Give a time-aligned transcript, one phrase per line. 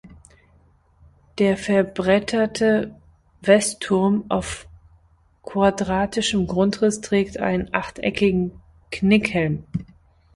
[1.37, 2.99] Der verbretterte
[3.43, 4.67] Westturm auf
[5.43, 8.59] quadratischem Grundriss trägt einen achteckigen
[8.89, 9.63] Knickhelm.